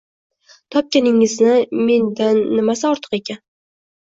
Topganingizni 0.75 1.53
mendan 1.91 2.43
nimasi 2.57 2.91
ortiq 2.93 3.19
ekan 3.23 3.43